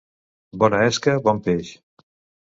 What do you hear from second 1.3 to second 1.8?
peix.